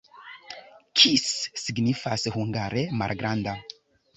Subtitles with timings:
[1.01, 1.27] Kis
[1.65, 3.59] signifas hungare malgranda.